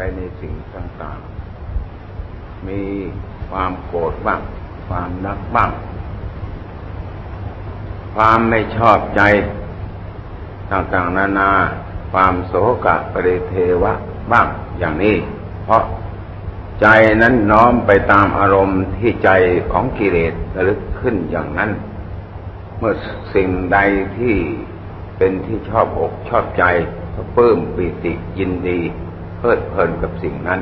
[0.00, 2.82] ไปในสิ่งต่างๆ มี
[3.50, 4.40] ความโกรธบ้าง
[4.88, 5.70] ความรักบ้าง
[8.14, 9.22] ความไม่ชอบใจ
[10.72, 11.50] ต่างๆ นานา
[12.12, 13.92] ความโศกะปริเทวะ
[14.32, 14.46] บ้าง
[14.78, 15.16] อย่างนี้
[15.64, 15.82] เพราะ
[16.80, 16.86] ใจ
[17.22, 19.30] นั้นน้อมไปตามอารมณ์ที่ใจ
[19.72, 21.70] ของกิเลสระลึกขึ้นอย่างนั้น
[22.78, 22.94] เมื่อ
[23.34, 23.78] สิ่งใด
[24.18, 24.34] ที่
[25.18, 26.64] เป็นที่ชอบอกชอบใจ
[27.14, 28.80] ก็ปลื้มปีติยินดี
[29.38, 30.60] เพลิดเพลินกับสิ่งนั้น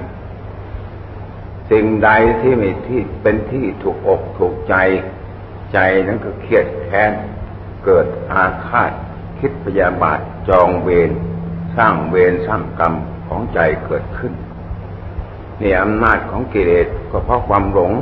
[1.70, 4.74] สิ่งใดที่ไม่ที่เป็นที่ถูกอกถูกใจ
[5.72, 7.12] ใจนั้นก็เครียดแค้น
[7.84, 8.92] เกิดอาฆาต
[9.38, 11.10] คิดพยาบาทจองเวร
[11.76, 12.94] สร้างเวรสร้างกรรม
[13.26, 14.32] ของใจเกิดขึ้น
[15.60, 17.92] นี่อำนาจของกิเลสก็เพราะความหลง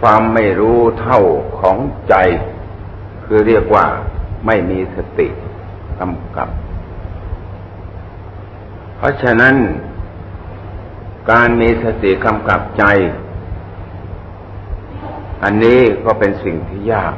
[0.00, 1.20] ความไม่รู้เท่า
[1.58, 2.14] ของใจ
[3.24, 3.86] คือเรียกว่า
[4.46, 5.28] ไม่มีสติ
[5.98, 6.48] กำกับ
[9.00, 9.54] เพราะฉะนั้น
[11.30, 12.84] การมีสติกำกับใจ
[15.42, 17.14] อันนี้ก็เป็นสิ่งที่ยาก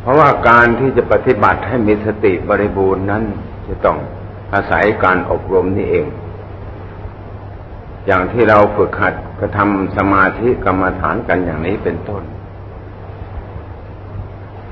[0.00, 3.22] เพราะว่าการที่จะปฏิบัติให้มีสติบริบูรณ์นั้น
[3.68, 3.98] จะต้อง
[4.54, 6.06] อาศัยการอบรมนี่เอง
[8.06, 12.22] อย่างที่เราฝึกหัดกระทำสมาธิกรรมฐานกันอย่างนี้เป็นต้น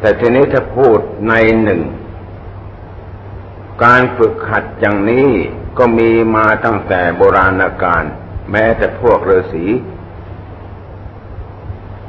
[0.01, 1.81] แต่ทีนี้ถ้าพูดในหนึ่ง
[3.85, 5.29] การฝึกหัดอย่างนี้
[5.79, 8.05] ก็มีมาตั้งแต่โบราณกาล
[8.51, 9.67] แม้แต่พวกฤาษี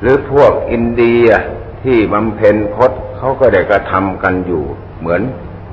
[0.01, 1.25] หรือพวกอินเดีย
[1.83, 4.63] ที่บำเพ็ญพจน์เขาก็ได้กระทำกันอยู่
[4.99, 5.21] เหมือน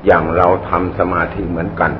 [0.05, 1.91] อย่างเราทำสมาธิเหมือนกัน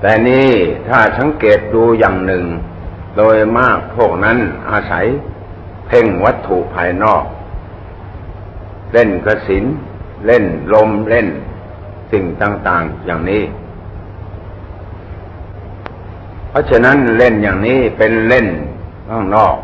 [0.00, 0.50] แต่นี่
[0.88, 2.44] ถ้าสังเกตดูอย่างหนึ่ง
[3.16, 4.38] โดยมากพวกนั้น
[4.70, 5.06] อาศัย
[5.86, 7.24] เพ่งวัตถุภายนอก
[8.92, 9.64] เล่นกระสิน
[10.26, 10.44] เล่น
[10.74, 11.28] ลมเล่น
[12.12, 13.42] สิ่งต่าง ๆ อย่างนี้
[16.48, 18.48] เพราะฉะนั้นเล่นอย่างนี้เป็นเล่น
[19.08, 19.56] ข้างนอก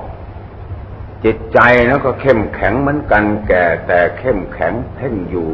[1.24, 5.48] จิตใจแล้วก็เข้มแข็งเหมือนกันแก่ แต่เข้มแข็งเพ่งอยู่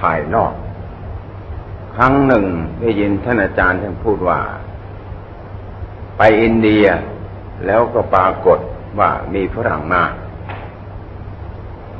[0.00, 0.52] ภายนอก
[1.94, 2.44] ครั้งหนึ่ง
[2.80, 4.40] ได้ยินท่านอาจารย์ท่านพูดว่า
[6.18, 6.86] ไปอินเดีย
[7.66, 8.58] แล้วก็ปรากฏ
[8.98, 10.02] ว่ามีฝรั่งมา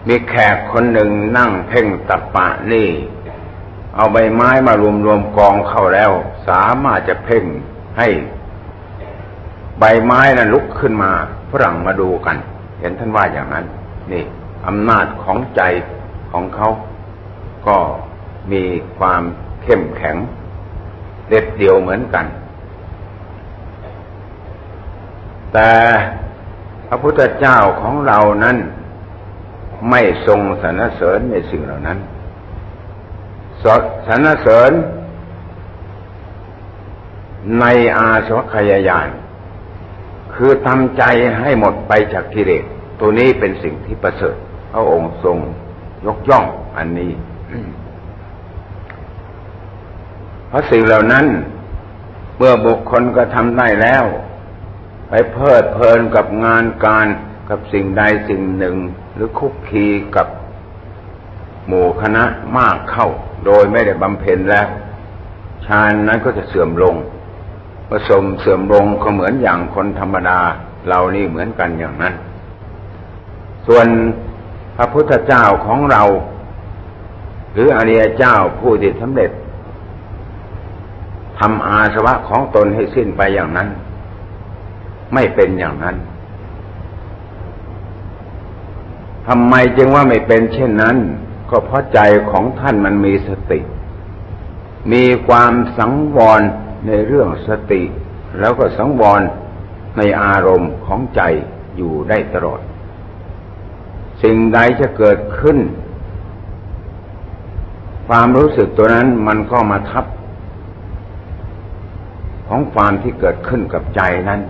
[0.08, 2.88] มีแขกคนหนึ่งนั่งเพ่งตับปะนี่
[3.94, 6.10] เอาใบไม้มารวมรวมกองเข้าแล้ว
[6.48, 7.44] สามารถจะเพ่ง
[7.98, 8.08] ให้
[9.78, 11.12] ใบไม้นั้นลุกขึ้นมา
[11.50, 12.36] ฝรั่งมาดูกัน
[12.80, 13.64] เห็นท่านว่าอย่างนั้น
[14.12, 14.24] นี่
[14.66, 15.62] อำนาจของใจ
[16.30, 16.68] ของเขา
[17.66, 17.76] ก็
[18.52, 18.62] มี
[18.98, 19.22] ความ
[19.62, 20.16] เข้มแข็ง
[21.28, 22.26] เด็ดเดี่ยวเหมือนกัน
[25.52, 25.70] แต่
[26.88, 28.56] พระพุทธเจ้าของเรานั้น
[29.90, 31.98] ไม่ทรงสรรเสริญในสิ่งเหล่านั้น
[34.06, 34.72] สรรเสริญ
[37.60, 37.64] ใน
[37.98, 39.08] อาสวัคยายาน
[40.34, 41.02] คือทำใจ
[41.40, 42.64] ให้หมดไปจากกิเลส
[43.00, 44.36] ตัวนี้เป็นสิ่งที่ประเสริฐ
[44.72, 45.38] พระองค์ทรง
[46.06, 46.44] ยกย่อง
[46.76, 47.12] อันนี้
[50.48, 51.26] เพราะสิ่งเหล่านั้น
[52.36, 54.04] เมื่อบุคคลก็ทำได้แล้ว
[55.08, 57.06] ไปเพลิดเพลินกับงานการ
[57.48, 58.76] กับสิ่งใดสิ่งหนึ่ง
[59.14, 59.86] หรือคุกคี
[60.16, 60.26] กับ
[61.66, 62.24] หมู่คณะ
[62.58, 63.08] มากเข้า
[63.46, 64.68] โดยไม่ได้บำเพ็ญแล้ว
[65.66, 66.94] ฌานนั้นก็จะเสื่อมลง
[67.88, 70.38] ผสมเสื่อมลงก็เหมือนอย่างคนธรรมดา
[70.88, 72.14] เรานี่เหมือนกันอย่างนั้น
[73.66, 73.86] ส่วน
[74.76, 76.02] พระพุทธเจ้าของเรา
[77.52, 79.30] หรืออริยเจ้าผู้ที่สำเร็จ
[81.38, 83.68] ทำอาสวะของตนให้สิ้นไปอย่างนั้น
[85.14, 85.96] ไม่เป็นอย่างนั้น
[89.28, 90.96] ทำไมจึงว่าไม่เป็นเช่นนั้น
[91.50, 92.00] ก็เพราะใจ
[92.30, 93.60] ของท่านมันมีสติ
[94.92, 96.40] มีความสังวร
[96.86, 97.82] ในเรื่องสติ
[98.38, 99.20] แล้วก็สังวร
[99.96, 101.22] ในอารมณ์ของใจ
[101.76, 102.60] อยู่ได้ตลอด
[104.22, 105.58] สิ่งใดจะเกิดขึ้น
[108.08, 110.06] ความรู้สึกตัวนั้นมันก็มาทับ
[112.48, 114.40] ของความที่เกิดขึ้นกับใจนั้น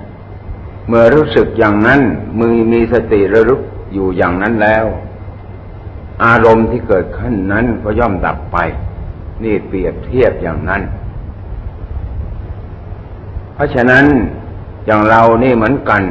[0.89, 2.01] เมื่อรู้สึกอย่างนั้น
[2.39, 3.61] มือมีสติระลึก
[3.93, 4.85] อยู่อย่างนั้นแล้ว
[6.25, 8.59] อารมณ์ที่เกิดขึ้นนั้นก็ย่อมดับไป
[9.45, 10.83] นี่เปรียบเทียบอย่างนั้น
[13.55, 14.05] เพราะฉะนั้น
[14.87, 16.03] อย่างเรานี่เหมือนกัน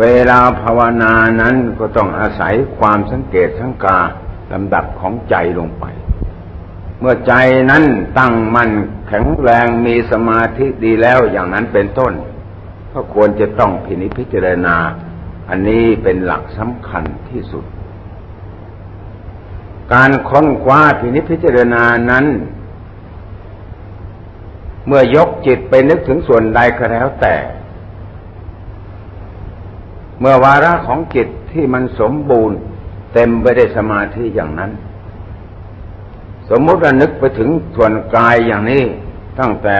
[0.00, 3.98] เวลาภาวนานั้นก็ต้องอาศัยความสังเกตสังกา
[4.52, 5.84] ลำดับของใจลงไป
[7.00, 7.32] เมื่อใจ
[7.70, 7.84] นั้น
[8.18, 8.70] ตั้งมั่น
[9.08, 12.12] แข็งแรงมีสมาธิดีแล้วอย่างนั้นเป็นต้น
[12.92, 14.76] ก็ควรจะต้องพินิจพิจารณา
[15.48, 17.64] อันนี้เป็นหลักสำคัญที่สุด
[19.94, 22.26] การค้นคว้าพินิจพิจารณานั้น
[24.86, 27.36] เมื่อยกจิตไปนึกถึงส่วนใดก็แล้วแต่
[30.20, 32.58] เมื่อวาระของจิตที่มันสมบูรณ์
[33.14, 34.72] เต็มไปได้วยสมาธิอย่างนั้น
[36.50, 38.84] สมมติว่านึกไปถึงส่วนกายอย่างนี้
[39.38, 39.78] ตั้งแต่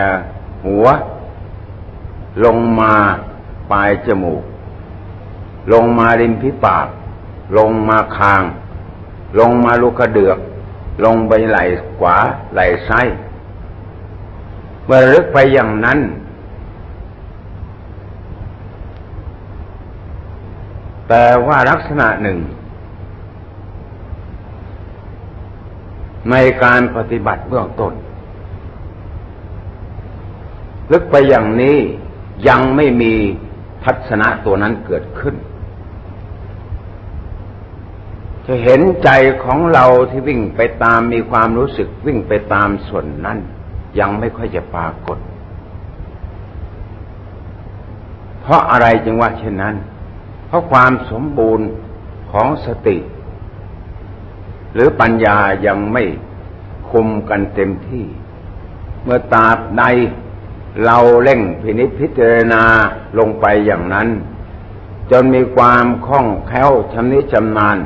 [0.67, 0.87] หัว
[2.45, 2.95] ลงมา
[3.71, 4.43] ปลายจมูก
[5.73, 6.87] ลงมาริมพิปาก
[7.59, 8.43] ลงมาคาง
[9.39, 10.39] ลงมาลูกกระเดือก
[11.05, 11.65] ลงไปไหล่
[11.99, 12.17] ขวา
[12.53, 13.07] ไหล่ซ้าย
[14.85, 15.99] เมื่อลึกไปอย่างนั้น
[21.09, 22.39] แต่ว่าลักษณะหนึ่ง
[26.31, 27.93] ในการปฏิบัติเบื้องต้น
[30.93, 31.77] ลึกไปอย่างนี้
[32.49, 33.13] ยังไม่มี
[33.85, 35.35] ทัศนะตัวนั้นเกิดขึ้น
[38.31, 39.09] จะ เห็นใจ
[39.45, 43.39] ของเราที่วิ่งไปตามมีความรู้สึกวิ่งไปตามส่วนนั้น
[43.99, 45.19] ยังไม่ค่อยจะปรากฏ
[48.41, 49.77] เพราะอะไรจึงว่าเช่นนั้น
[50.47, 51.69] เพราะความสมบูรณ์
[52.33, 52.97] ของสติ
[54.75, 55.37] หรือปัญญา
[55.67, 56.05] ยังไม่
[56.91, 58.07] คุมกันเต็มที่
[59.05, 59.47] เมื่อตา
[59.77, 59.83] ใน
[60.85, 62.63] เราเล่งพินิจพิจารณา
[63.19, 64.09] ลงไปอย่างนั้น
[65.11, 67.79] จนมีความคล่องแคล่วชำนิชำนาญ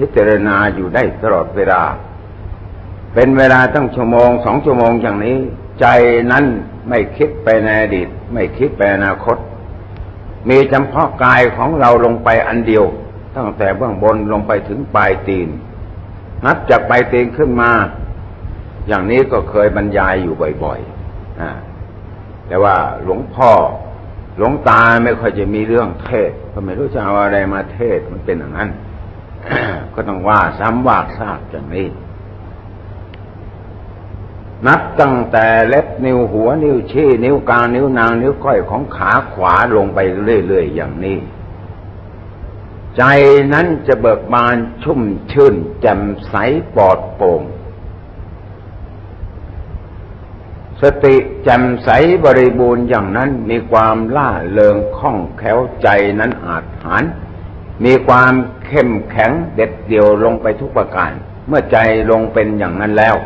[0.00, 1.82] พิจารณาอยู่ได้ตลอดเวลา
[3.14, 5.36] เป็นเวลาตั้งชั่วโมงสองชั่วโมงอย่างนี้
[5.80, 5.86] ใจ
[6.32, 6.44] นั้น
[6.88, 9.36] ไม่คิดไปในอดีต ไม่คิดไปอนาคต
[10.48, 12.84] มีจำเพาะกายของเราลงไปอันเดียว
[13.36, 15.48] ตั้งแต่เบื้องบนลงไปถึงปลายตีน
[16.44, 17.70] นับจากปลายตีนขึ้นมา
[18.88, 22.74] อย่างนี้ก็เคยบรรยายอยู่บ่อยๆแต่ว่า
[23.04, 23.52] หลวงพ่อ
[24.38, 28.70] หลวงตาไม่ค่อยจะมีเรื่องเทศก็ไม่รู้จะเอาอะไรมาเทศมันเป็นอย่างนั้น
[29.94, 31.88] ก็ต้องว่าซ้ำว่าซากอย่างนี้
[34.66, 41.18] นับตั้งแต่เล็บนิ้วหัวนิ้วชี้นิ้วกลางนิ้วนางนิ้วก้อยของขาขวาลงไปเรื่อยๆอย่างนี้
[42.96, 43.02] ใจ
[43.52, 45.00] นั้นจะเบิกบานชุ่ม
[45.32, 46.34] ชื่นแจ่มใส
[46.74, 47.42] ปลอดโปร่ง
[50.82, 51.88] สติแจ่มใส
[52.24, 55.88] บริบูรณ์อย่างนั้นมีความล่าเริงคล่องแคล่วใจ
[56.20, 57.04] นั้นอาจหาร
[57.84, 58.32] มีความ
[58.66, 61.10] เข้มแข็งเด็ดเดี่ยวลงไปทุกประการ
[61.48, 61.76] เมื่อใจ
[62.10, 63.16] ลงเป็นอย่างนั้นแล้ว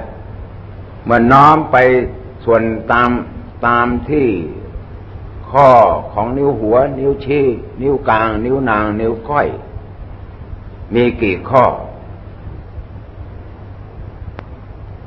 [1.04, 1.76] เมื่อน้อมไป
[2.44, 2.62] ส่วน
[2.92, 3.10] ตาม
[3.66, 4.26] ตามที่
[5.50, 5.68] ข้อ
[6.12, 7.44] ของนิ้วหัว นิ้วชี้
[7.82, 9.48] นิ้วกลาง นิ้วนาง นิ้วก้อย
[10.94, 11.64] มีกี่ข้อ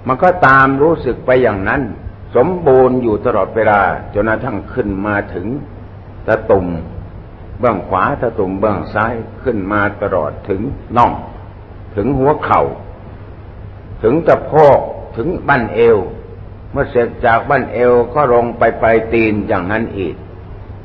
[0.07, 1.81] มันก็ตามรู้สึกไปอย่างนั้น
[2.35, 3.81] สมบูรณ์อยู่ตลอดเวลา
[4.13, 5.47] จนกระทั่งขึ้นมาถึง
[6.27, 6.67] ตะตุ่ม
[7.59, 9.13] เบื้องขวาตะตุ่มเบื้องซ้าย
[9.43, 10.61] ขึ้นมาตลอดถึง
[10.97, 11.11] น่อง
[11.95, 12.61] ถึงหัวเข่า
[14.03, 14.79] ถึงตะโพก
[15.17, 15.97] ถึงบั้นเอว
[16.71, 20.15] เมื่อเสร็จจากบั้นเอวก็ลงไปปลายตีนอย่างนั้นอีก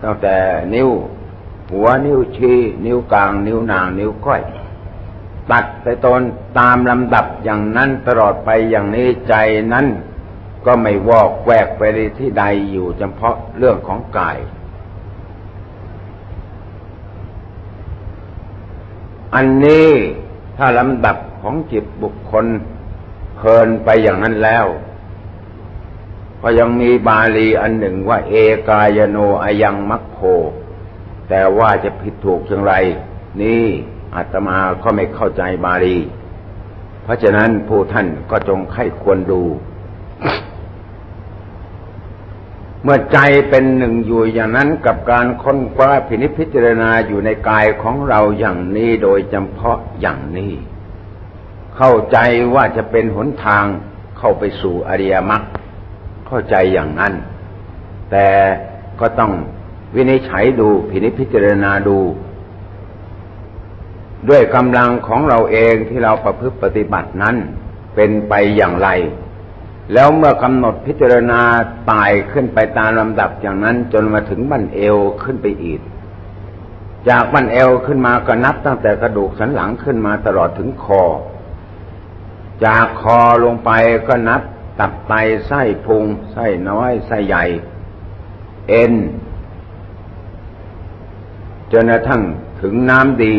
[0.03, 0.37] ตั้งแต่
[0.75, 0.91] นิ้ว
[1.73, 4.43] หัวนิ้วชี้ นิ้วกลาง นิ้วนาง นิ้วก้อย
[5.51, 6.21] ตัดไปตน
[6.59, 9.35] ตามลำดับอย่างนั้นตลอดไปอย่างนี้ใจ
[9.73, 9.87] นั้น
[10.67, 11.83] ก็ไม่วอกแวกไป
[12.19, 14.39] ที่ใดอยู่เฉพาะเรื่องของกาย
[19.34, 19.88] อันนี้
[20.56, 22.47] ถ้าลำดับของจิตบุคคล
[23.37, 24.66] เพลินไปอย่างนั้นแล้ว
[26.42, 28.35] ก็ยังมีบาลีอันหนึ่งว่า เอ
[28.68, 30.18] กายโนอายังมัคโค
[31.28, 32.75] แต่ว่าจะผิดถูกอย่างไร
[33.42, 33.64] นี่
[34.14, 35.99] อาตมาก็ไม่เข้าใจบาลี
[37.02, 39.42] เพราะฉะนั้นผู้ท่านก็จงไข้ควรดู
[42.85, 50.53] เมื่อใจเป็นหนึ่งอยู่อย่างนั้นกับการค้นคว้าพินิจพิจารณาอยู่ในกายของเราอย่างนี้โดยจำเพาะอย่างนี้
[51.77, 52.19] เข้าใจ
[52.55, 53.65] ว่าจะเป็นหนทาง
[54.19, 55.43] เข้าไปสู่อริยมรรค
[56.27, 57.12] เข้าใจอย่างนั้น
[58.11, 58.29] แต่
[59.01, 59.33] ก็ต้อง
[59.95, 61.99] วินิจฉัยดูพินิจพิจารณาดู
[64.29, 67.37] ด้วยกำลังของเราเองที่เราประพฤติปฏิบัตินั้น
[67.95, 68.89] เป็นไปอย่างไร
[69.93, 71.41] แล้วเมื่อกำหนดพิจารณา
[71.91, 75.81] ตายขึ้นไปตามลำดับอย่างนั้น จนมาถึงบั้นเอวขึ้นไปอีก
[77.09, 81.03] จากบั้นเอวขึ้นมาก็นับตั้งแต่กระดูกสันหลังขึ้นมาตลอดถึงคอ
[82.65, 83.71] จากคอลงไป
[84.09, 84.43] ก็นับ
[84.81, 85.15] ตับไต
[85.47, 87.45] ไส้พุงไส้น้อยไส้ใหญ่
[88.69, 88.95] เอ็น
[91.73, 92.23] จนกระทั่ง
[92.62, 93.37] ถึงน้ำดี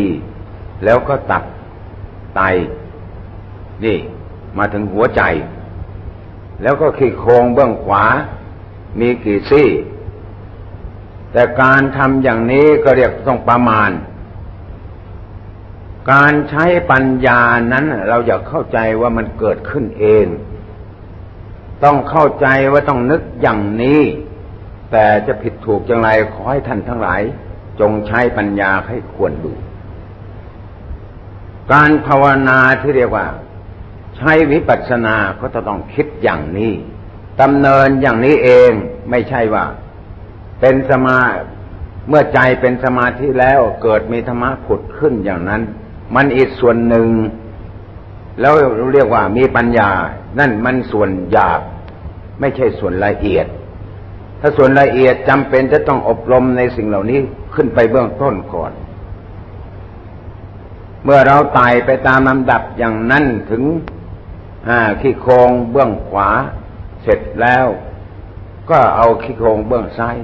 [0.84, 1.44] แล้วก็ตับ
[2.36, 2.42] ไต
[3.86, 3.98] นี่
[4.58, 5.22] มาถึงหัวใจ
[6.62, 8.06] แล้วก็ขี้โครงเบื้องขวา
[9.00, 9.70] มีกี่ซี่
[11.32, 13.92] แต่การทำอย่างนี้ก็เรียกต้องประมาณ
[16.12, 17.42] การใช้ปัญญา
[17.74, 20.26] นั้นเราอยากเข้าใจว่ามันเกิดขึ้นเอง
[21.84, 24.02] ต้องเข้าใจว่าต้องนึกอย่างนี้
[24.92, 27.22] แต่จะผิดถูกอย่างไรขอให้ท่านทั้งหลาย
[27.80, 29.54] จงใช้ปัญญาให้ควรดู
[31.74, 33.28] การภาวนาที่เรียกว่า
[34.24, 36.72] ช้วิปัสสนาก็จะต้องคิดอย่างนี้
[37.42, 38.72] ดำเนินอย่างนี้เอง
[39.10, 39.66] ไม่ใช่ว่า
[40.60, 41.20] เป็นสมา
[42.10, 45.62] เมื่อใจเป็นสมาธิแล้วเกิดมีธรรมะผุดขึ้นอย่างนั้น
[46.16, 47.08] มันอีกส่วนหนึ่ง
[48.40, 48.54] แล้ว
[48.94, 49.90] เรียกว่ามีปัญญา
[50.40, 51.62] นั่นมันส่วนหยาบ
[52.40, 53.46] ไม่ใช่ส่วนละเอียด
[54.40, 57.20] ถ้าส่วนละเอียดจำเป็นจะต้องอบรมในสิ่งเหล่านี้
[57.56, 58.72] ขึ้นไปเบื้องต้นก่อน
[61.04, 63.64] เมื่อเราไต่ไปตามลำดับอย่างนั้นถึง
[65.02, 66.30] ขี้โครงเบื้องขวา
[67.04, 67.66] เสร็จแล้ว
[68.70, 70.18] ก็เอาขี้โครงเบื้องซ้าย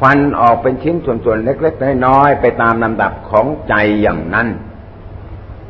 [0.00, 4.48] ฟันออกเป็นชิ้นส่วนๆเล็กๆน้อยๆไปตามลำดับของใจอย่างนั้น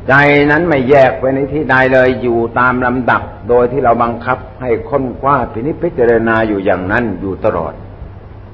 [0.07, 0.13] ใจ
[0.51, 7.73] นั้นไม่แยกไปในที่ใดเลยอยู่ตามลำดับ โดยที่เราบังคับให้ค้นคว้าพินิจพิจารณาอยู่อย่างนั้นอยู่ตลอด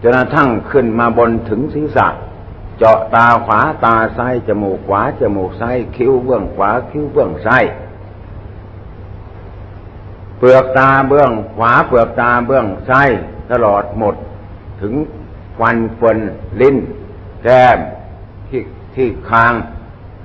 [0.01, 2.07] จนกระทั่งขึ้นมาบนถึงศีรษะ
[2.77, 7.63] เจาะตาขวาตาซ้ายจมูกขวาจมูกซ้ายคิ้วเบื้องขวาคิ้วเบื้องซ้าย
[10.45, 13.09] ปลือกตาเบื้องขวาเปลือกตาเบื้องซ้าย
[13.51, 14.15] ตลอดหมด
[14.81, 14.93] ถึง
[15.59, 16.17] ฟันฟน
[16.61, 16.77] ลิ้น
[17.43, 17.77] แก้ม
[18.47, 18.61] ที่
[18.95, 19.53] ที่คาง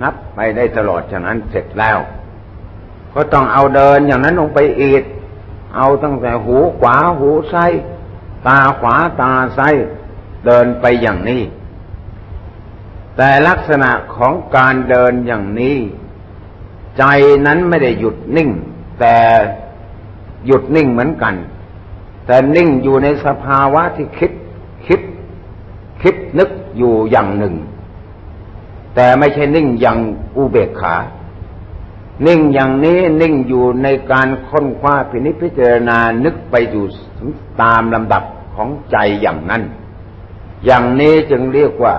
[0.02, 1.98] นับไปได้ตลอดฉะนั้นเสร็จแล้ว
[3.14, 5.02] ก็ต้องเอาเดินอย่างนั้นลงไปอีก
[5.76, 7.72] เอาตั้งแต่หูขวาหูซ้าย
[8.46, 9.74] ตาขวาตาซ้าย
[10.46, 11.42] เดินไปอย่างนี้
[13.16, 15.76] แต่ลักษณะของการเดินอย่างนี้
[16.98, 17.04] ใจ
[17.46, 18.50] นั้นไม่ได้หยุดนิ่ง
[19.00, 19.16] แต่
[20.46, 21.34] หยุดนิ่งเหมือนกัน
[22.26, 24.32] แต่นิ่งอยู่ในสภาวะที่คิด
[24.86, 25.00] คิด
[26.02, 27.54] คิดนึกอยู่อย่างหนึ่ง
[28.94, 29.98] แต่ไม่ใช่นิ่งอย่าง
[30.36, 30.96] อุเบกขา
[32.26, 36.84] นิ่งอย่างนี้นิ่งอยู่ในการค้นคว้าพินิจพิจารณานึกไปอยู่
[37.62, 38.22] ตามลำดับ
[38.54, 39.62] ของใจอย่างนั้น
[40.64, 41.94] อย่างนี้จึงเรียกว่า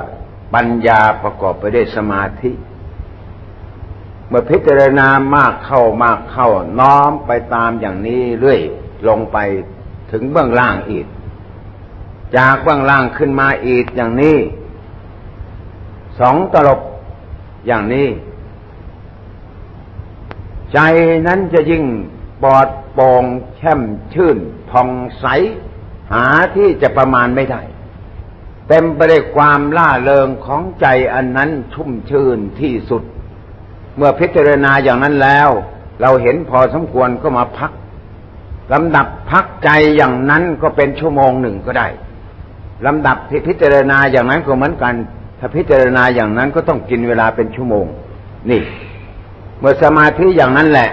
[0.53, 2.51] ปัญญาประกอบไปด้วยสมาธิ
[4.29, 8.61] เมื่อพิจารณามากเข้ามากเข้า น้อมไปตามอย่างนี้เรื่อย
[9.07, 9.37] ลงไป
[10.11, 11.05] ถึงเบื้องล่างอีก
[12.37, 14.37] จากเบื้องล่างขึ้นมาอีกอย่างนี้
[16.19, 16.81] สองตลบ
[17.67, 18.07] อย่างนี้
[20.73, 20.79] ใจ
[21.27, 21.83] นั้นจะยิ่ง
[22.43, 23.23] ปลอดโปร่ง
[23.55, 23.81] แช่ม
[24.13, 24.37] ชื่น
[24.69, 25.25] ผ่องใส
[26.13, 27.61] หาที่จะประมาณไม่ได้
[28.67, 33.03] เต็มไปด้วยความล่าเริงของใจอันนั้นชุ่มชื่นที่สุด
[33.99, 35.49] เมื่อพิจารณาอย่างนั้นแล้ว
[36.01, 37.71] เราเห็นพอสมควรก็มาพัก
[38.73, 41.87] ลำดับพักใจอย่างนั้นก็เป็นชั่วโมงหนึ่งก็ได้
[42.85, 44.93] ลำดับที่พิจารณาอย่างนั้นก็เหมือนกัน
[45.39, 47.85] ถ้าพิจารณาอย่างนั้นก็ต้องกินเวลาเป็นชั่วโมง
[48.49, 48.61] นี่
[49.59, 50.89] เมื่อสมาธิอย่างนั้นแหละ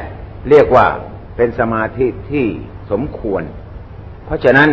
[0.51, 0.87] เรียกว่า
[1.37, 2.47] เป็นสมาธิที่
[2.91, 3.43] สมควร
[4.25, 4.71] เพราะฉะนั้น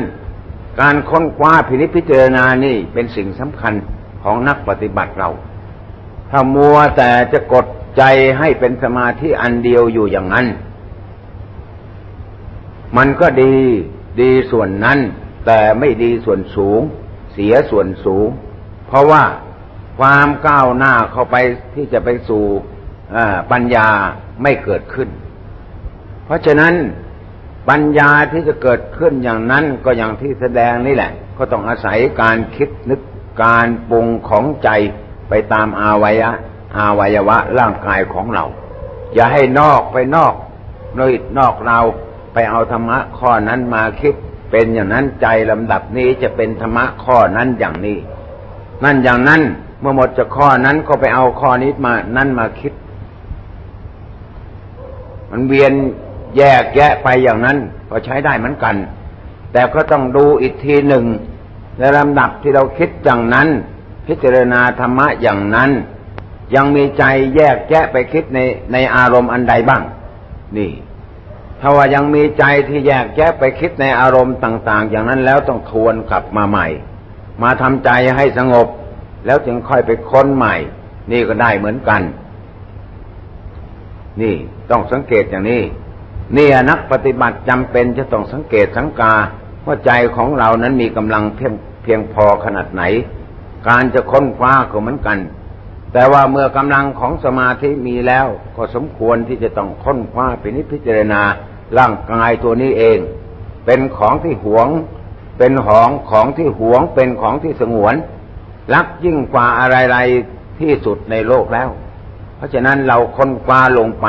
[0.81, 3.73] การค้นคว้าพินิจพิจารณานี่เป็นสิ่งสำคัญ
[4.23, 5.29] ของนักปฏิบัติเรา
[6.31, 7.65] ถ้ามัวแต่จะกด
[7.97, 8.03] ใจ
[8.39, 10.47] ให้เป็นสมาธิอันเดียวอยู่อย่างนั้น
[12.97, 13.55] มันก็ดี
[14.21, 14.99] ดีส่วนนั้น
[15.45, 16.81] แต่ไม่ดีส่วนสูง
[17.33, 18.27] เสียส่วนสูง
[18.87, 19.23] เพราะว่า
[19.99, 21.35] ความก้าวหน้าเข้าไป
[21.75, 22.43] ที่จะไปสู่
[23.51, 23.89] ปัญญา
[24.43, 25.09] ไม่เกิดขึ้น
[26.25, 26.73] เพราะฉะนั้น
[27.69, 33.01] ปัญญาที่จะเกิดขึ้นอย่างนั้นก็อย่างที่แสดงนี่แหละ ก็ต้องอาศัยการคิดนึก
[33.43, 34.69] การปรุงของใจ
[35.29, 36.31] ไปตามอาวัยะ
[36.77, 38.45] อวัยวะร่างกายของเรา
[39.13, 40.33] อย่าให้นอกไปนอก
[40.95, 41.79] โดยนอกเรา
[42.33, 44.13] ไปเอาธรรมะข้อนั้นมาคิด
[44.51, 47.97] เป็นอย่างนั้นใจลำดับนี้จะเป็นธรรมะข้อนั้นอย่างนี้
[48.83, 49.41] นั่นอย่างนั้น
[49.79, 52.73] เมื่อหมดจากข้อนั้นก็ไปเอาข้อนี้มานั่นมาคิด
[55.31, 55.73] มันเวียน
[56.37, 57.57] แยกแยะไปอย่างนั้น
[57.89, 58.75] ก็ใช้ได้เหมือนกัน
[59.51, 61.05] แต่ก็ต้องดูอีกทีหนึ่ง
[61.79, 63.47] ในลำดับที่เราคิดอย่างนั้น
[64.07, 65.69] พิจารณาธรรมะอย่างนั้น
[66.55, 67.03] ยังมีใจ
[67.35, 68.39] แยกแยะไปคิดใน
[68.73, 69.83] ในอารมณ์อันใดบ้าง
[70.57, 70.71] นี่
[71.59, 76.67] ถ้าว่ายังมีใจที่แยกแยะไปคิดในอารมณ์ต่าง ๆ อย่างนั้นแล้วต้องทวนกลับมาใหม่
[77.43, 78.67] มาทำใจให้สงบ
[79.25, 80.55] แล้วจึงค่อยไปค้นใหม่
[81.11, 82.01] นี่ก็ได้เหมือนกัน
[84.21, 84.35] นี่
[84.69, 85.61] ต้องสังเกตอย่างนี้
[86.37, 89.13] นี่นักปฏิบัติจำเป็นจะต้องสังเกตสังกา
[89.65, 92.83] ว่าใจของเรานั้นมีกำลังเพียงเพียงพอขนาดไหน
[93.67, 95.17] การจะค้นคว้าก็เหมือนกัน
[95.93, 101.21] แต่ว่าเมื่อกำลังของสมาธิมีแล้วก็สมควรที่จะต้องค้นคว้าไปนิพพิจารณา
[101.77, 102.99] ร่างกายตัวนี้เอง
[103.65, 104.67] เป็นของที่หวง
[105.37, 107.95] เป็นของของที่หวง เป็นของที่สงวน
[108.73, 111.69] รักยิ่งกว่าอะไรๆที่สุดในโลกแล้ว
[112.35, 114.07] เพราะฉะนั้นเราค้นคว้าลงไป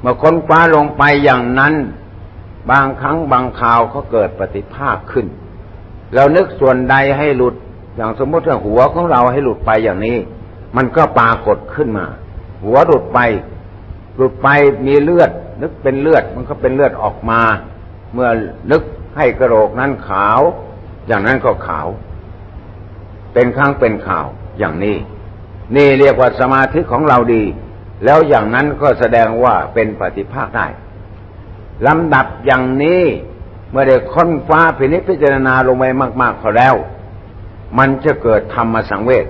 [0.00, 1.74] เมื่อค้นคว้าลงไปอย่างนั้น
[2.70, 5.26] บางครั้งบางคราวก็เกิดปฏิภาคขึ้น
[6.14, 7.54] เรานึกส่วนใดให้หลุด
[7.96, 10.18] อย่างสมมติว่าหัวของเราให้หลุดไปอย่างนี้
[10.76, 12.06] มันก็ปรากฏขึ้นมา
[12.64, 13.20] หัวหลุดไป
[14.16, 14.48] หลุดไป
[14.86, 15.30] มีเลือด
[15.62, 17.40] นึกเป็นเลือด มันก็เป็นเลือดออกมา
[18.12, 18.28] เมื่อ
[18.70, 18.82] นึก
[19.16, 20.40] ให้กระโหลกนั้นขาว
[21.06, 21.86] อย่างนั้นก็ขาว
[23.32, 24.26] เป็นครั้งเป็นข่าว
[24.58, 24.96] อย่างนี้
[25.76, 27.42] นี่เรียกว่าสมาธิของเราดี
[28.04, 30.66] แล้วอย่างนั้นก็แสดงว่าเป็นปฏิภาคได้
[31.86, 33.02] ลำดับอย่างนี้
[33.70, 35.84] เมื่อได้ค้นฟ้าพินิจพิจารณาลงไป
[36.22, 36.74] มาก ๆเขาแล้ว
[37.78, 39.26] มันจะเกิดธรรมสังเวช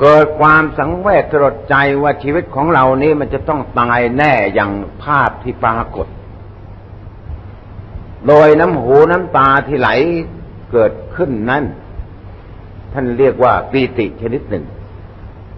[0.00, 4.70] เกิดความสังเวชสลดใจว่าชีวิตของเรานี้มันจะต้องตายแน่อย่าง
[5.02, 6.06] ภาพที่ปรากฏ
[8.28, 9.90] โดยน้ำหูน้ำตาที่ไหล
[10.72, 11.64] เกิดขึ้นนั้น
[12.92, 14.64] ท่านเรียกว่าปีติชนิดหนึ่ง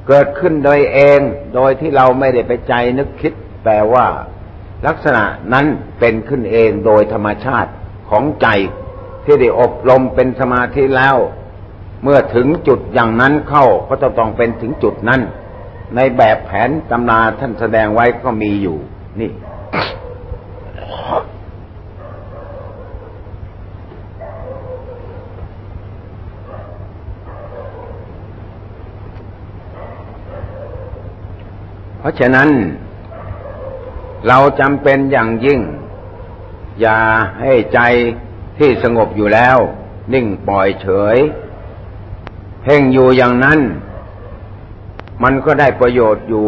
[0.09, 1.20] เกิดขึ้นโดยเอง
[1.54, 3.32] โดยที่เราไม่ได้ไปใจนึกคิด
[3.64, 4.06] แต่ว่า
[4.87, 5.66] ลักษณะนั้น
[5.99, 7.70] เป็นขึ้นเองโดยธรรมชาติ
[8.11, 8.49] ของใจ
[9.25, 11.16] ที่ได้อบรมเป็นสมาธิแล้ว
[12.02, 15.21] เมื่อถึงจุดอย่างนั้นเข้าก็จะต้องเป็นถึงจุดนั้น
[15.97, 18.78] ในแบบแผนตำนาท่านแสดงไว้ก็มีอยู่
[19.21, 19.30] นี่
[31.99, 32.49] เพราะฉะนั้น
[34.28, 35.61] เราจำเป็นอย่างยิ่ง
[36.80, 36.99] อย่า
[37.40, 37.80] ให้ใจ
[38.59, 39.59] ที่สงบอยู่แล้ว
[40.14, 41.16] นิ่งปล่อยเฉย
[42.62, 43.59] เพ่งอยู่อย่างนั้น
[45.23, 46.47] มันก็ได้ประโยชน์อยู่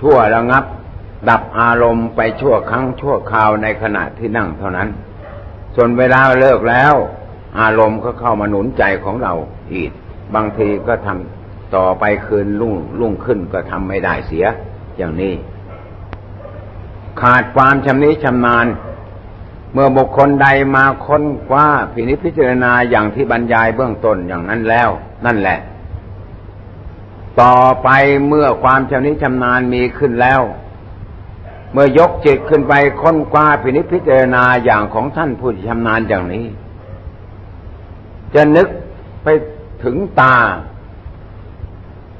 [0.00, 0.64] ชั่วระงับ
[1.28, 4.88] ดับอารมณ์ไปชั่วครั้งชั่วคราวในขณะที่นั่งเท่านั้น
[5.74, 6.94] ส่วนเวลาเลิกแล้ว
[7.60, 9.34] อารมณ์ก็เข้ามาหนุนใจของเรา
[9.74, 9.90] อีก
[10.34, 14.46] บางทีก็ทำต่อไปคืนรุ่งรุ่งขึ้นก็ทำไม่ได้เสีย
[14.96, 15.34] อย่างนี้
[17.20, 18.66] ขาดความชำนิชำนาญ
[19.72, 24.88] เมื่อบุคคลใดมาค้นคว้าพินิจพิจารณาอย่างที่บรรยายเบื้องต้นอย่างนั้นแล้ว
[25.26, 25.58] นั่นแหละ
[27.40, 27.88] ต่อไป
[28.28, 30.40] เมื่อความชำนิชำนาญมีขึ้นแล้ว
[31.72, 36.46] เมื่อยกจิตขึ้นไปค้นคว้าพินิจพิจารณาอย่างของท่านผู้ชำนาญอย่างนี้
[38.34, 38.68] จะนึก
[39.22, 39.28] ไป
[39.84, 40.36] ถึงตา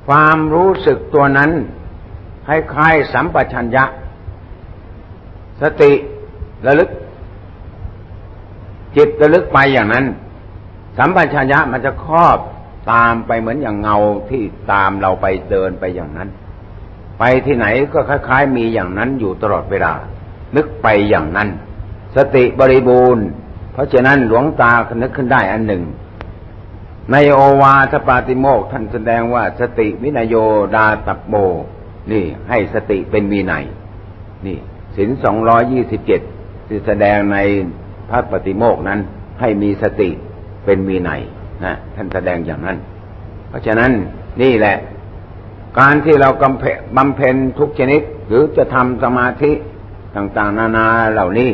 [0.07, 1.51] ความรู้สึกตัวนั้น
[2.47, 3.85] คล้ายๆสัมปชัญญะ
[5.63, 5.93] สติ
[6.67, 6.91] ระลึก
[8.99, 10.07] จิตระลึกไปอย่างนั้น
[10.99, 12.39] สัมปชัญญะมันจะครอบ
[12.93, 13.97] ตามไปเหมือนอย่างเงา
[14.31, 16.29] ที่ตามเราไปเดินไปอย่างนั้น
[17.19, 19.93] ไปที่ไหนก็คล้ายๆ มีอย่างนั้นอยู่ตลอดเวลา
[20.57, 21.49] นึกไปอย่างนั้น
[22.17, 23.27] สติบริบูรณ์
[23.73, 25.83] เพราะฉะนั้นหลวงตานึกขึ้นได้อันหนึ่ง
[27.13, 30.35] ในโอวาทปาติโมกท่านแสดงว่าสติวินโย
[30.75, 31.35] ดาตับโบ
[32.13, 33.55] นี่ให้สติเป็นมีใน
[34.47, 34.59] นี่
[34.97, 36.21] สินสองร้อยี่สิบเจ็ด
[36.69, 37.39] ที่แสดงใน
[38.11, 39.01] พระปฏิโมกนั้น
[39.41, 40.11] ให้มีสติ
[40.65, 41.11] เป็นมีใน
[41.65, 42.79] นะท่านแสดงอย่างนั้น
[43.49, 43.91] เพราะฉะนั้น
[44.43, 44.77] นี่แหละ
[45.79, 46.65] การที่เรากำเพ
[46.97, 49.53] บำเพ็ญทุกชนิด หรือจะทำสมาธิ
[50.17, 51.51] ต่างๆ นานาเหล่านี้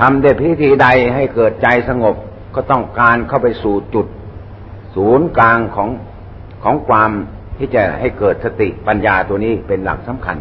[0.00, 2.16] ทำด้วยพิธีใดให้เกิดใจสงบ
[2.54, 4.06] ก็ต้องการเข้าไปสู่จุด
[4.94, 5.88] ศูนย์กลางของ
[6.62, 7.10] ของความ
[7.58, 10.36] ที่จะให้เกิดสติปัญญาตัวนี้เป็นหลักสำคัญ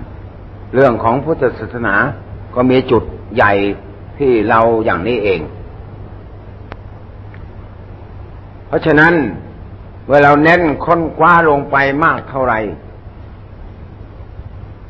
[0.74, 1.96] เรื่องของพุทธศาสนา
[2.56, 3.04] ก็มีจุด
[3.36, 3.54] ใหญ่
[4.19, 5.41] ที่เราอย่างนี้เอง
[8.67, 9.13] เพราะฉะนั้น
[10.06, 12.60] เมื่อเราเน้นค้นคว้าลงไปมากเท่าไหร่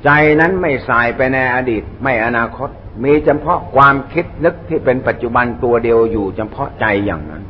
[0.03, 0.09] ใจ
[0.39, 2.69] นั้นไม่สายไปในอดีตไม่อนาคต
[3.03, 7.43] มีเฉพาะความคิดนึกที่เป็นปัจจุบันตัวเดียวอยู่เฉพาะใจอย่างนั้น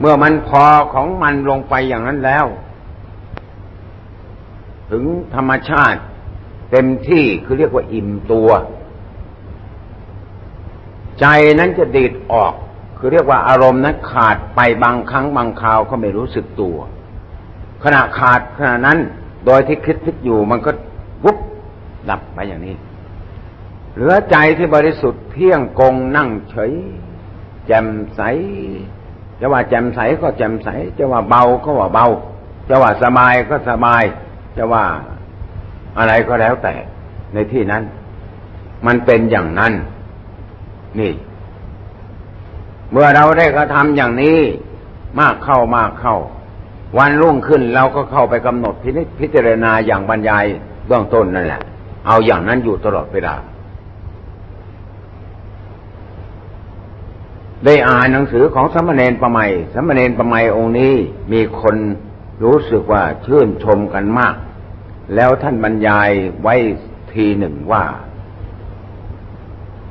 [0.00, 0.64] เมื่อมันพอ
[0.94, 2.46] ของมันลงไปอย่างนั้นแล้ว
[4.90, 6.00] ถึงธรรมชาติ
[6.70, 8.48] เต็มที่คือเรียกว่าอิ่มตัว
[11.20, 11.26] ใจ
[11.58, 12.52] นั้นจะดีดออก
[12.98, 16.76] คือเรียกว่าอารมณ์นั้นขาดไปบางครั้งบางคราวก็ไม่รู้สึกตัว
[17.84, 18.98] ขณะขาดขณะนั้น
[19.46, 20.70] โดยที่คิดคิดอยู่มันก็
[21.24, 21.38] วุบ
[22.10, 22.74] ดับไปอย่างนี้
[23.94, 26.72] เหลือใจที่บริสุทธิ์เที่ยงกงนั่งเฉย
[27.66, 28.20] แจ่มใส
[29.40, 32.06] จะว่าแจ่มใสก็แจ่มใส จะว่าเบาก็ว่าเบา
[32.68, 34.02] จะว่าสบายก็สบาย
[34.56, 34.84] จะว่า
[35.98, 36.74] อะไรก็แล้วแต่
[37.34, 37.82] ในที่นั้น
[38.86, 39.72] มันเป็นอย่างนั้น
[41.00, 41.12] นี่
[42.90, 44.38] เมื่อเราได้กระทำอย่างนี้
[45.20, 46.16] มากเข้ามากเข้า
[46.98, 50.44] วันรุ่งขึ้นเราก็เข้าไปกำหนดพินิจพิจารณาอย่างบรรยาย
[50.86, 51.62] เบื้องต้นนั่นแหละ
[52.06, 53.34] เอาอย่างนั้นอยู่ตลอดเวลา
[57.64, 59.38] ได้อ่านหนังสือของสมณเณรประไม
[59.74, 60.94] สมณเณรประไมองค์นี้
[61.32, 61.76] มีคน
[62.44, 64.34] รู้สึกว่าชื่นชมกันมาก
[65.14, 66.10] แล้วท่านบรรยาย
[66.42, 66.54] ไว้
[67.12, 67.84] ทีหนึ่งว่า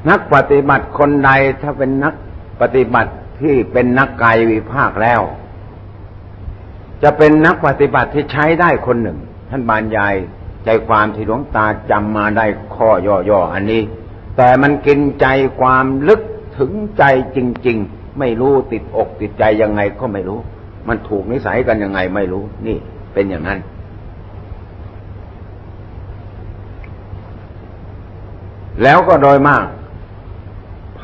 [0.09, 2.13] นักปฏิบัติคนใดถ้าเป็นนัก
[2.61, 5.21] ปฏิบัติที่เป็นนักกายวิภาคแล้ว
[7.03, 9.17] จะเป็นนักปฏิบัติที่ใช้ได้คนหนึ่ง
[9.49, 10.15] ท่านบรรยาย
[10.65, 12.89] ใจความที่หลวงตาจำมาได้ข้อ
[13.29, 13.81] ย่อๆอันนี้
[14.37, 15.27] แต่มันกินใจ
[15.59, 16.21] ความลึก
[16.57, 17.03] ถึงใจ
[17.35, 17.37] จ
[17.67, 20.39] ริง ๆ ไม่รู้ติดอกติดใจยังไงก็ไม่รู้
[20.87, 22.77] มันถูกนิสัยกันยังไงไม่รู้ นี่
[23.13, 23.59] เป็นอย่างนั้น
[28.83, 29.65] แล้วก็โดยมาก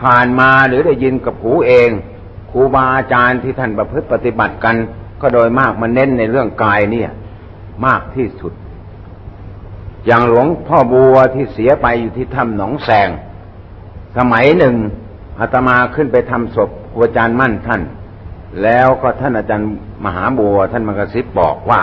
[0.02, 1.90] ผ่านมาหรือได้ยินกับหูเอง
[2.52, 4.76] ครูบาอาจารย์ที่ท่านประพฤติปฏิบัติกัน
[5.22, 7.10] ก็โดยมากมันเน้นในเรื่องกายเนี่ย
[7.86, 8.54] มากที่สุด
[10.06, 13.10] อย่างหลวงพ่อบัวที่เสียไปอยู่ที่ถ้ำหนองแสง
[14.18, 14.76] สมัยหนึ่ง
[15.40, 17.82] อาตมาขึ้นไปทำศพครูอาจารย์มั่นท่าน
[18.64, 19.70] แล้วก็ท่านอาจารย์
[20.06, 21.82] มหาบัวท่านมังกรซิบบอกว่า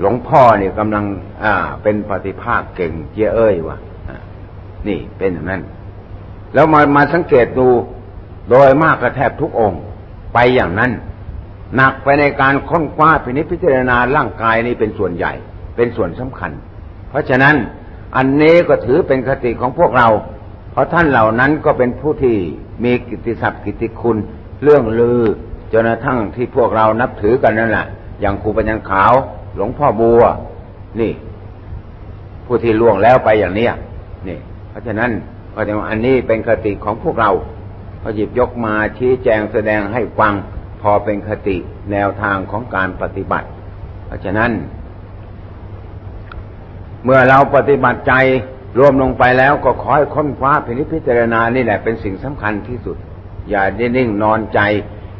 [0.00, 1.04] หลวงพ่อเนี่ยกำลัง
[1.44, 3.76] อ่า เป็นปฏิภาคเก่งเจ้เอ้ยวะ
[4.88, 5.62] นี่เป็นอย่างนั้น
[6.54, 7.68] แล้วมามาสังเกตดู
[8.50, 9.80] โดยมากกระแทบทุกองค์
[10.34, 10.90] ไปอย่างนั้น
[11.76, 15.32] หนักไปในการค้นคว้าพินิจพิจารณาร่างกายนี้เป็นส่วนใหญ่
[15.76, 16.52] เป็นส่วนสำคัญ
[17.10, 17.54] เพราะฉะนั้น
[18.16, 20.08] อันนี้ก็ถือเป็นคติของพวกเรา
[20.72, 22.36] เพราะท่านเหล่านั้นก็เป็นผู้ที่
[22.84, 24.16] มีกิตติศัพท์กิตติคุณ
[24.62, 25.22] เรื่องลือ
[25.72, 27.86] จนกระทั่งที่พวกเรานับถือกันนั่นแหละ
[28.20, 29.12] อย่างครูปัญญาขาว
[29.54, 30.22] หลวงพ่อบัว
[31.00, 31.12] นี่
[32.46, 33.72] ผู้ที่ล่วงแล้วไปอย่างเนี้ย
[34.28, 34.38] นี่
[34.70, 35.10] เพราะฉะนั้น
[35.56, 37.30] ก็จะอันนี้เป็นคติของพวกเรา
[38.02, 40.34] ก็หยิบยกมาชี้แจงแสดงให้ฟัง
[40.82, 41.56] พอเป็นคติ
[41.92, 43.48] แนวทางของการปฏิบัติ
[44.06, 44.50] เพราะฉะนั้น
[47.04, 48.14] เมื่อเราปฏิบัติใจ
[48.78, 52.96] รวมลงไปแล้วก็คอยค้นคว้าพินิจพิจารณานี่แหละเป็นสิ่งสำคัญที่สุด
[53.50, 54.60] อย่าได้นิ่งนอนใจ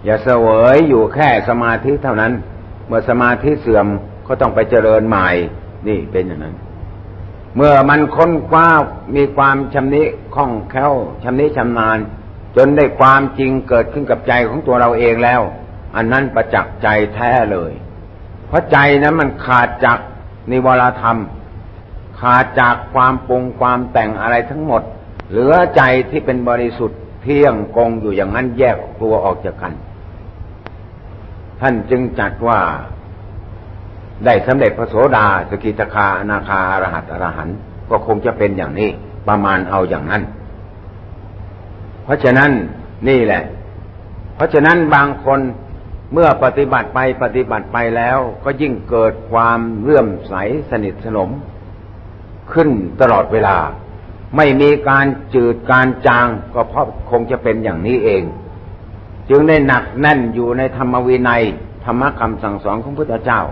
[0.05, 0.47] อย่าเสว
[0.77, 2.33] ยอยู่แค่สมาธิเท่านั้น
[2.87, 3.87] เมื่อสมาธิเสื่อม
[4.27, 5.29] ก็ต้องไปเจริญใหม่
[5.89, 6.55] นี่เป็นอย่างนั้น
[7.57, 8.69] เมื่อมันค้นคว้า
[9.17, 10.03] มีความชำนิ
[10.35, 11.99] คล่องแคล่วชำนิชำนาญ
[12.57, 15.41] จนได้ความจริงเกิดขึ้นกับใจของตัวเราเองแล้ว
[15.97, 17.73] อันนั้นประจักษ์ใจแท้เลย
[18.47, 19.99] เพราะใจนั้นมันขาดจาก
[20.51, 21.19] นิวรธรรม
[22.21, 24.83] ขาดจากความปรุงความแต่งอะไรทั้งหมด
[25.31, 29.73] เหลือใจที่เป็นบริสุทธิ์เที่ยงกงอยู่อย่างนั้นแยกตัวออกจากกัน
[31.61, 32.61] ท่านจึงจัดว่า
[34.25, 37.49] ได้สำเร็จพระโสดาสกิตาคาอนาคาอรหัตอรหัน
[37.91, 38.91] ก็คงจะเป็นอย่างนี้
[39.29, 40.23] ประมาณเอาอย่างนั้น
[42.05, 42.51] เพราะฉะนั้น
[43.09, 43.43] นี่แหละ
[44.35, 45.41] เพราะฉะนั้นบางคน
[46.13, 50.35] เมื่อปฏิบัติไปปฏิบัติไปแล้วก็ยิ่งเกิดความเลื่อมใส
[50.71, 51.31] สนิทสนม
[52.53, 52.69] ขึ้น
[53.01, 53.57] ตลอดเวลา
[54.37, 58.23] ไม่มีการจืดการจางก็เพราะคงจะเป็นอย่างนี้เอง
[59.31, 61.43] จึงได้หนักแน่นอยู่ในธรรมวินัย
[61.85, 63.43] ธรรมคำสั่งสอนของพระพุทธเจ้า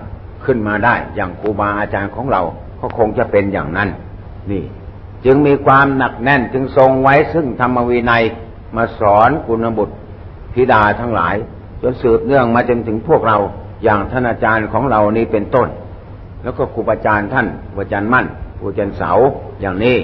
[0.47, 2.43] ขึ้นมาได้ อย่างครูบาอาจารย์ของเรา
[2.81, 3.89] ก็คงจะเป็นอย่างนั้น
[4.51, 4.65] นี่
[5.25, 8.23] จึงมีความหนักแน่นจึงทรงไว้ซึ่งธรรมวินัย
[8.77, 9.95] มาสอนกุณบุตร
[10.55, 11.35] ธิดาทั้งหลาย
[11.83, 13.39] จนสืบเนื่องมาจนถึงพวกเรา
[13.85, 15.69] อย่างท่านอาจารย์ของเรานี้เป็นต้น
[16.43, 18.27] แล้วก็ครูบาอาจารย์ท่านครูอาจารย์มั่น
[18.59, 19.13] ครูอาจารย์เสา
[19.61, 19.97] อย่างนี้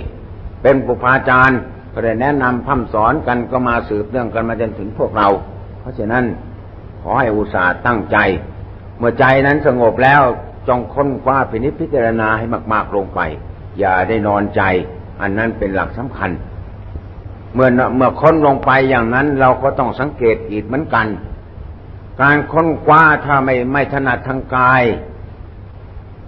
[0.63, 1.59] เป็นปุพาจารย์
[1.93, 5.29] ก็ได้แนะนำพัฒสอนกันก็มาสืบเนื่องกันมาจนถึงพวกเรา
[5.81, 6.25] เพราะฉะนั้น
[7.03, 8.17] ขอให้อุตส่าห์ตั้งใจ
[9.01, 10.23] เมื่อใจนั้นสงบแล้ว
[10.69, 13.21] จงค้นคว้าพินิจพิจารณาให้มาก ๆลงไป
[13.79, 14.63] อย่าได้นอนใจ
[15.21, 16.31] อันนั้นเป็นหลักสำคัญ
[17.55, 21.07] เมื่อเมื่อค้นลงไปอย่างนั้นเราก็ต้องสังเกตอีกเหมือนกัน
[22.23, 24.83] การค้นคว้าถ้าไม่ไม่ถนัดทางกาย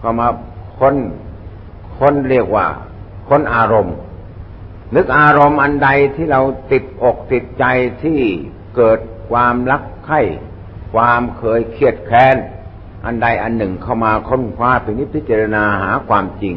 [0.02, 0.28] ก็มา
[0.78, 0.96] ค้น
[1.98, 2.66] ค้นเรียกว่า
[3.28, 3.96] ค้นอารมณ์
[4.94, 6.40] นึกอารมณ์อันใดที่เรา
[6.72, 7.64] ติดอกติดใจ
[8.02, 8.20] ที่
[8.76, 8.98] เกิด
[9.30, 10.20] ความรักใคร่
[10.94, 12.36] ความเคยเครียดแค้น
[13.04, 14.70] อันใดอันหนึ่งเข้ามาค้นคว้า
[15.14, 16.56] พิจารณาหาความจริง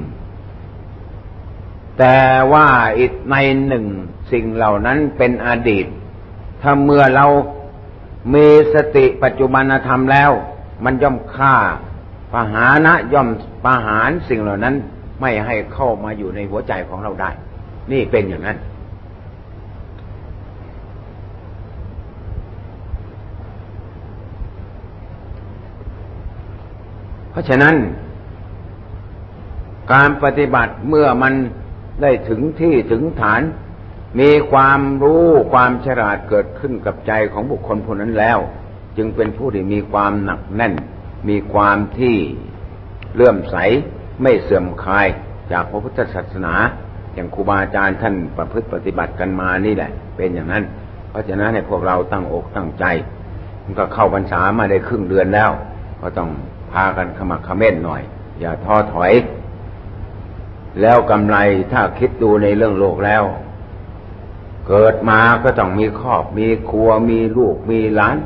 [1.98, 2.20] แต่
[2.54, 3.36] ว่าอีกใน
[3.68, 3.86] หนึ่ง
[4.32, 5.86] สิ่งเหล่านั้นเป็นอดีต
[6.62, 7.26] ถ้าเมื่อเรา
[8.34, 10.32] มีสติปัจจุบันธรรมแล้ว
[10.86, 11.56] มันย่อมฆ่า
[12.34, 13.30] ปหานะย่อม
[13.66, 14.76] ปหารสิ่งเหล่านั้น
[15.22, 17.32] ไม่ให้เข้ามาอยู่ในหัวใจของเราได้
[17.92, 18.58] นี่เป็นอย่างนั้น
[27.36, 27.76] เพราะฉะนั้น
[29.94, 31.34] การปฏิบัติเมื่อมัน
[32.02, 33.42] ได้ถึงที่ถึงฐาน
[34.20, 38.40] มีความรู้ความฉลาดเกิดขึ้นกับใจของบุคคลผู้นั้นแล้ว
[38.98, 40.74] จึงเป็นผู้ที่มีความหนักแน่น
[41.30, 42.16] มีความที่
[43.16, 43.56] เลื่อมใส
[44.22, 45.08] ไม่เสื่อมคลาย
[45.52, 46.54] จากพระพุทธศาสนา
[47.14, 50.64] อย่างครูบาอาจารย์ท่านประพฤติปฏิบัติกันมานี่แหละ เป็นอย่างนั้น
[51.10, 52.86] เพราะฉะนั้นให้พวกเราตั้งอกตั้งใจ
[53.64, 55.52] มันก็เข้าพรรษามาได้ครึ่งเดือนแล้ว
[56.02, 56.30] ก็ต้อง
[56.76, 58.02] พากันขมักขม้นหน่อย
[58.40, 59.14] อย่าท้อถอย
[60.82, 61.38] แล้วกำไร
[61.72, 63.24] ถ้าคิดดูในเรื่องโลกแล้ว
[64.68, 68.18] เกิดมาก็ต้องมีครอบ มีครัวมีลูกมีหลาน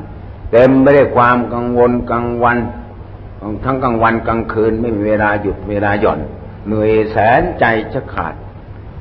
[0.51, 2.57] เต็มไม่ได้ความกังวลกลางวัน
[3.63, 6.19] ทั้งกลางวันกลางคืนไม่มีเวลาหยุดเวลาหย่อน
[6.67, 8.33] เหนื่อยแสนใจจะขาด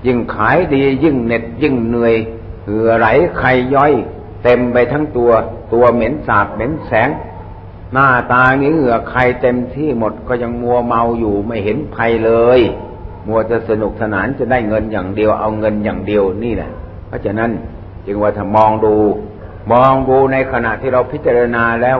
[0.06, 2.14] ยิ่งขายดียิ่งเหน็ดยิ่งเหนื่อย
[2.64, 3.06] เหือไหล
[3.38, 3.42] ไข
[3.74, 3.92] ย่อย
[4.44, 5.30] เต็มไปทั้งตัว
[5.72, 7.08] ตัวเหม็นสาบเหม็นแสง
[7.92, 12.61] หน้าตานี้เหงื่อใครเต็มที่หมดก็ยังมัวเมาอยู่ไม่เห็นภัยเลย
[13.27, 16.70] มัวจะสนุกสนานจะได้เงินอย่างเดียวเอาเงินอย่างเดียวนี่แหละ
[17.07, 17.51] เพราะฉะนั้น
[18.07, 18.94] จึงว่าถ้ามองดู
[19.72, 21.98] มองดูในขณะที่เราพิจารณาแล้ว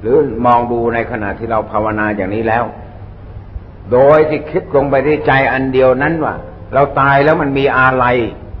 [0.00, 0.16] หรือ
[0.46, 2.64] มองดูในขณะที่เราภาวนาอย่างนี้แล้ว
[3.92, 6.34] โดยที่คิดลงไปที่ใจอันเดียวนั้นว่า
[6.74, 8.04] เราตายแล้วมันมีอะไร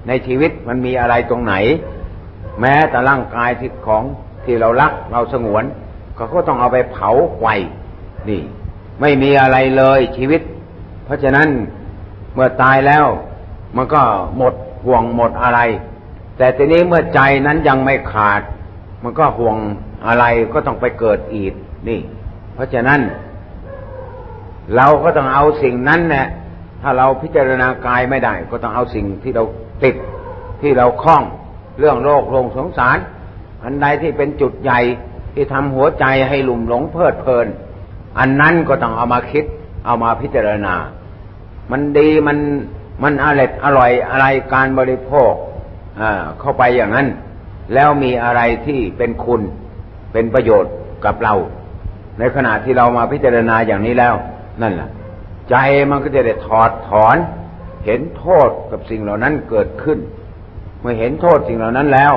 [0.08, 1.54] ในชีวิตมันมีอะไรตรงไหน
[2.60, 4.04] แม้แต่ร่างกายที่ของ
[4.44, 5.64] ที่เรารักเราสงวน
[6.20, 7.44] ก็ก็ต้องเอาไปเผาไฟ
[8.28, 8.42] นี่
[9.00, 10.42] ไม่มีอะไรเลยชีวิต
[11.04, 11.48] เพราะฉะนั้น
[12.34, 13.06] เมื่อตายแล้ว
[13.76, 14.02] มันก็
[14.36, 14.54] หมด
[14.84, 15.60] ห่วงหมดอะไร
[16.36, 18.40] แต่ทีนี้เมื่อใจนั้นยังไม่ขาด
[19.02, 19.56] มันก็ห่วง
[20.06, 21.52] อะไรก็ต้องไปเกิดอีก
[21.88, 22.00] นี่
[22.54, 23.00] เพราะฉะนั้น
[24.76, 26.26] เราก็ต้องเอาสิ่งนั้นเนี่ย
[26.82, 29.44] ถ้าเราพิจารณากายไม่ได้ ก็ต้องเอาสิ่งที่เรา
[29.84, 29.96] ติด
[30.62, 31.22] ที่เราคล้อง
[31.78, 32.98] เรื่องโรคโรงสงสาร
[33.64, 34.80] อันใดที่เป็นจุดใหญ่
[35.34, 37.46] ที่ทำหัวใจให้หลุ่มหลงเพลิดเพลิน
[38.18, 39.44] อันนั้นก็ต้องเอามาคิด
[39.86, 40.74] เอามาพิจารณา
[41.70, 42.38] มันดีมัน
[43.02, 45.32] มันอร่อยอร่อยอะไรการบริโภค
[46.40, 47.08] เข้าไปอย่างนั้น
[47.74, 49.42] แล้วมีอะไรที่เป็นคุณ
[50.12, 50.72] เป็นประโยชน์
[51.04, 51.34] กับเรา
[52.18, 54.14] ในขณะที่เรามาพิจารณาอย่างนี้แล้ว
[54.62, 54.88] นั่นแหละ
[55.50, 55.54] ใจ
[55.90, 57.16] มันก็จะได้ถอดถอน
[57.84, 59.98] เห็นโทษกับสิ่งเหล่านั้นเกิดขึ้น
[60.80, 62.14] เมื่อเห็นโทษสิ่งเหล่านั้นแล้ว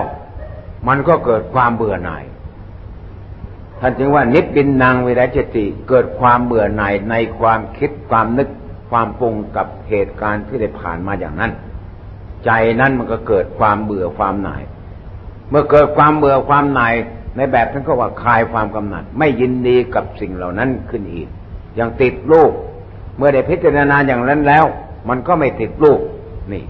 [0.88, 2.24] มันก็เกิดความเบื่อหน่าย
[3.80, 8.50] ท่านจึงว่านิพพินนางเวรจติเกิดความเบื่อหน่ายในความคิดความนึก
[8.92, 11.52] ความปรุงกับเหตุการณ์ที่ได้ผ่านมาอย่างนั้น
[12.46, 14.64] ใจนั้นมันก็เกิดความเบื่อความหน่าย
[15.50, 16.94] เมื่อเกิดความเบื่อความหน่าย
[17.38, 21.28] ในแบบท่านก็ว่าคลายความกำหนัด ไม่ยินดีกับสิ่งเหล่านั้นขึ้นอีก
[21.76, 22.52] อยังติดลูก
[23.18, 24.66] เมื่อได้พิจารณาอย่างนั้นแล้ว
[25.10, 26.00] มันก็ไม่ติดลูก
[26.54, 26.64] นี่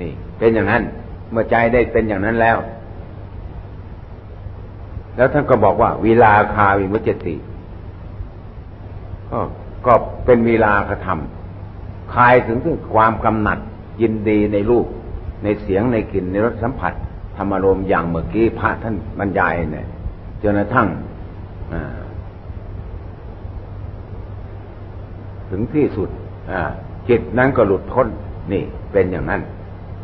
[0.00, 0.82] นี่ เป็นอย่างนั้น
[1.30, 2.56] เมื่อใจได้เป็นอย่างนั้นแล้ว
[5.20, 7.34] แล้วท่านก็บอกว่าวีลาคาวิมุจติ
[9.30, 9.38] ก็
[9.86, 13.58] ก็เป็นวีลากระทำคลายถึงถึงความกำหนัด
[14.00, 14.86] ยินดีในรูป
[15.42, 16.92] ในเสียงในกลิ่นในรสสัมผัส
[17.36, 19.86] ธรรมารมอย่างเมื่อกี้พระท่านบรรยายเนี่ย
[20.42, 20.88] จนกระทั่ง
[25.50, 26.08] ถึงที่สุด
[27.08, 28.08] จิตนั้นก็หลุดพ้น
[28.52, 29.40] นี่เป็นอย่างนั้น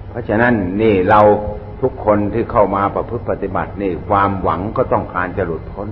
[0.09, 1.21] เพราะฉะนั้นนี่เรา
[1.83, 5.89] ทุกคนที่เข้ามาประพฤติปฏิบัตินี่ความหวังก็ต้องการจะหลุดพ้น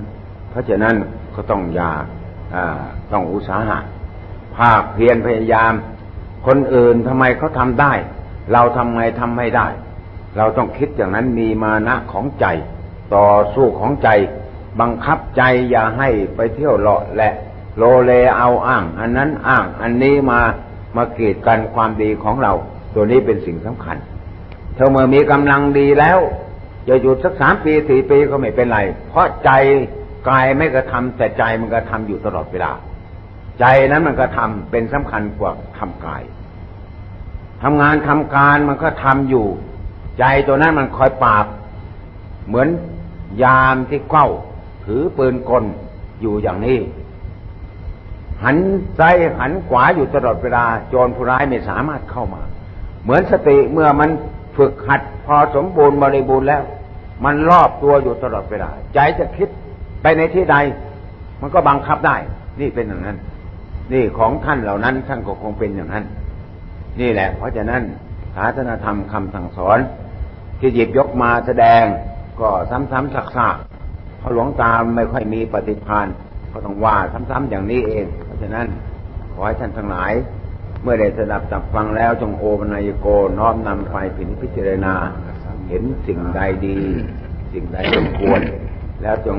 [0.50, 0.94] เพราะฉะนั้น
[1.34, 1.92] ก็ต้องอยา
[3.12, 3.78] ต้องอุตสาหะ
[4.56, 5.72] ภาคเพียรพยายาม
[6.46, 7.92] คนอื่นทำไมเขาทำได้
[8.52, 9.66] เราทำไงทำไม่ได้
[10.36, 12.46] เราต้องคิดอย่างนั้นมีมานะของใจ
[13.14, 14.08] ต่อสู้ของใจ
[14.80, 17.34] บังคับใจอย่าให้ไปเที่ยวเลาะแหละ
[17.76, 20.40] โลเลเอาอ้าง อันนั้นอ้าง อันนี้มา
[20.96, 22.52] มาเกีดกันความดีของเรา
[22.94, 23.96] ตัวนี้เป็นสิ่งสำคัญ
[24.74, 26.18] เธอเมื่อมีกำลังดีแล้ว
[26.88, 29.50] จะหยุดสักสามปีสี่ปีก็ไม่เป็นไร เพราะใจ
[30.28, 32.72] กายไม่กระทำแต่ใจมันกระทาอยู่ตลอดเวลา
[33.60, 36.22] ใจนั้นมันกระทาเป็นสำคัญกว่าทำกาย
[37.62, 39.46] ทำงานทำการมันก็ทำอยู่
[40.18, 41.46] ใจตัวนั้นมันคอยปราบ
[42.46, 42.68] เหมือน
[43.42, 44.28] ยามที่เก้า
[44.84, 45.64] ถือปืนกล
[46.20, 46.78] อยู่อย่างนี้
[48.42, 48.56] หัน
[48.98, 52.42] ซ้ายหันขวาอยู่ตลอดเวลา โจรผู้ร้ายไม่สามารถเข้ามา
[53.02, 54.10] เหมือนสติเมื่อมัน
[54.56, 56.62] ฝึกหัดพอสมบูรณ์บริบูรณ์แล้ว
[57.24, 59.48] มันรอบตัวอยู่ตลอดเวลาใจจะคิด
[60.02, 60.56] ไปในที่ใด
[61.40, 62.16] มันก็บังคับได้
[62.60, 63.16] นี่เป็นอย่างนั้น
[63.92, 66.04] นี่ของท่านเหล่านั้นท่านก็คงเป็นอย่างนั้น
[67.00, 67.82] นี่แหละ เพราะฉะนั้น
[68.36, 69.78] ศาสนธรรมคำสั่งสอน
[70.60, 71.84] ที่หยิบยกมาแสดง
[72.40, 73.22] ก็ซ้ำๆซั
[73.54, 76.06] กๆเพราะหลวงตาไม่ค่อยมีปฏิภาณ
[76.52, 76.96] ก็ต้องว่า
[77.30, 78.66] ซ้ำๆอย่างนี้เอง เพราะฉะนั้น
[79.32, 80.12] ขอให้ท่านทั้งหลาย
[80.84, 83.06] เมื่อได้สดับจับฟังแล้วจงโอปนายโก
[83.38, 84.94] น้อมนำไปผินพิจารณา
[85.68, 86.78] เห็นสิ่งใดดี
[87.52, 88.40] สิ่งใดสมควร
[89.02, 89.38] แล้วจง